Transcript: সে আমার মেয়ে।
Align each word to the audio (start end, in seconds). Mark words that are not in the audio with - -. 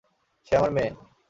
সে 0.47 0.53
আমার 0.55 0.71
মেয়ে। 0.71 0.91